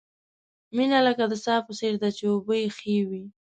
مینه 0.75 0.99
لکه 1.07 1.23
د 1.31 1.33
څاه 1.43 1.61
په 1.67 1.73
څېر 1.79 1.93
ده، 2.01 2.09
چې 2.17 2.23
اوبه 2.31 2.53
یې 2.61 2.67
ښې 2.77 2.95
وي. 3.09 3.23